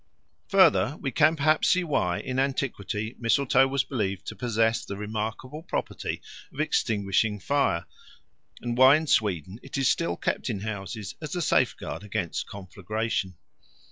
Further, 0.47 0.97
we 0.99 1.11
can 1.11 1.35
perhaps 1.35 1.69
see 1.69 1.83
why 1.83 2.17
in 2.21 2.39
antiquity 2.39 3.15
mistletoe 3.19 3.67
was 3.67 3.83
believed 3.83 4.25
to 4.25 4.35
possess 4.35 4.83
the 4.83 4.97
remarkable 4.97 5.61
property 5.61 6.23
of 6.51 6.59
extinguishing 6.59 7.39
fire, 7.39 7.85
and 8.61 8.75
why 8.79 8.95
in 8.95 9.05
Sweden 9.05 9.59
it 9.61 9.77
is 9.77 9.91
still 9.91 10.17
kept 10.17 10.49
in 10.49 10.61
houses 10.61 11.13
as 11.21 11.35
a 11.35 11.41
safeguard 11.43 12.01
against 12.01 12.47
conflagration. 12.47 13.35